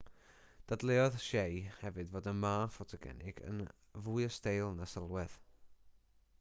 [0.69, 3.61] dadleuodd hsieh hefyd fod y ma ffotogenig yn
[4.09, 5.41] fwy o steil na sylwedd